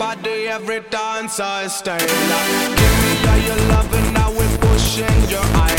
everybody, 0.00 0.48
every 0.48 0.80
dancer 0.90 1.68
style. 1.68 1.98
Give 1.98 2.96
me 3.04 3.12
all 3.28 3.38
your 3.38 3.60
loving, 3.68 4.12
now 4.14 4.30
we're 4.30 4.58
pushing 4.58 5.28
your 5.28 5.44
eye. 5.54 5.76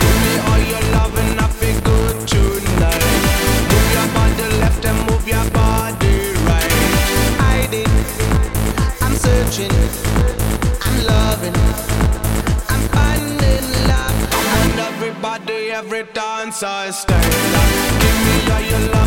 Give 0.00 0.18
me 0.24 0.34
all 0.50 0.62
your 0.72 0.82
loving, 0.92 1.38
I 1.38 1.46
feel 1.48 1.80
good 1.82 2.16
tonight. 2.26 3.04
Move 3.70 3.88
your 3.94 4.08
body 4.14 4.46
left 4.58 4.84
and 4.84 4.98
move 5.08 5.26
your 5.28 5.46
body 5.50 6.34
right. 6.48 6.72
Hiding, 7.38 7.94
I'm 9.00 9.14
searching, 9.14 9.70
I'm 10.82 10.96
loving, 11.06 11.54
I'm 12.68 12.82
finding 12.90 13.66
love. 13.86 14.16
I 14.32 14.40
want 14.50 14.78
everybody, 14.92 15.70
every 15.70 16.04
dancer 16.12 16.90
style. 16.92 17.30
Give 18.02 18.18
me 18.26 18.36
all 18.52 18.62
your 18.62 18.80
loving, 18.90 19.03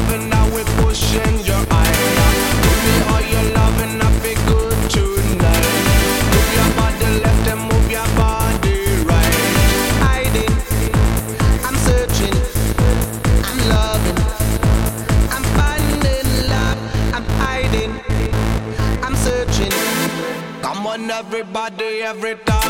Come 21.07 21.25
everybody, 21.25 22.01
every 22.01 22.35
dancer 22.43 22.69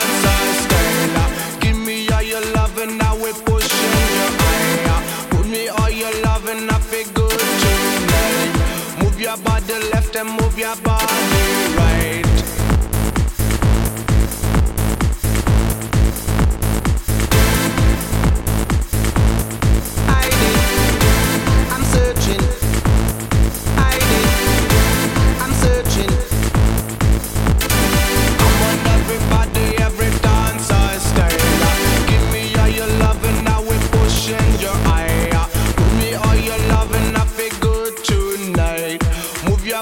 style. 0.61 1.59
Give 1.59 1.75
me 1.75 2.07
all 2.09 2.21
your 2.21 2.41
loving, 2.53 2.95
now 2.95 3.15
we're 3.15 3.33
pushing 3.33 3.93
your 4.19 4.31
eye. 4.51 5.27
Put 5.31 5.47
me 5.47 5.69
all 5.69 5.89
your 5.89 6.13
loving, 6.21 6.69
I 6.69 6.77
feel 6.77 7.07
good 7.13 7.39
tonight. 7.63 9.01
Move 9.01 9.19
your 9.19 9.37
body 9.37 9.73
left 9.91 10.15
and 10.15 10.29
move 10.29 10.55
your 10.55 10.75
body 10.77 11.77
right. 11.77 11.86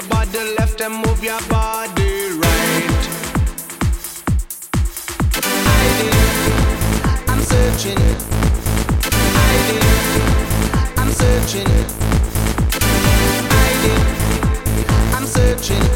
Your 0.00 0.08
body 0.10 0.38
left 0.58 0.80
and 0.82 0.94
move 0.94 1.24
your 1.24 1.40
body 1.48 2.30
right. 2.32 3.04
Hiding, 5.66 6.12
I'm 7.28 7.40
searching. 7.40 7.98
Hiding, 9.38 9.84
I'm 10.98 11.10
searching. 11.12 11.68
Hiding, 13.54 14.04
I'm 15.14 15.26
searching. 15.26 15.95